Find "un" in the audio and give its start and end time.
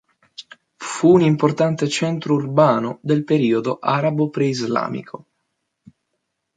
1.13-1.21